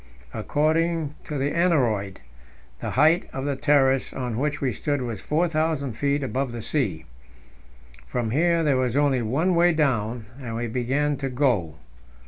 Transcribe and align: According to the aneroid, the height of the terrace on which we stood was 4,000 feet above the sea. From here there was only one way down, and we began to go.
According 0.33 1.13
to 1.25 1.37
the 1.37 1.51
aneroid, 1.55 2.21
the 2.79 2.89
height 2.89 3.29
of 3.33 3.45
the 3.45 3.55
terrace 3.55 4.13
on 4.13 4.39
which 4.39 4.59
we 4.59 4.71
stood 4.71 5.03
was 5.03 5.21
4,000 5.21 5.93
feet 5.93 6.23
above 6.23 6.51
the 6.53 6.63
sea. 6.63 7.05
From 8.07 8.31
here 8.31 8.63
there 8.63 8.77
was 8.77 8.97
only 8.97 9.21
one 9.21 9.53
way 9.53 9.73
down, 9.73 10.25
and 10.41 10.55
we 10.55 10.65
began 10.65 11.17
to 11.17 11.29
go. 11.29 11.75